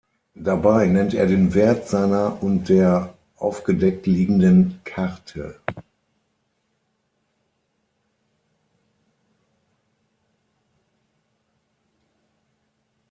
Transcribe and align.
Dabei 0.33 0.87
nennt 0.87 1.13
er 1.13 1.27
den 1.27 1.53
Wert 1.53 1.87
seiner 1.87 2.41
und 2.41 2.69
der 2.69 3.13
aufgedeckt 3.35 4.07
liegenden 4.07 4.81
Karte. 4.83 5.59